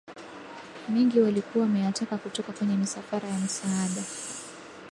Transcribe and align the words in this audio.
mengi 0.89 1.19
walikuwa 1.19 1.65
wameyateka 1.65 2.17
kutoka 2.17 2.51
kwenye 2.53 2.77
misafara 2.77 3.29
ya 3.29 3.37
misaada 3.39 4.03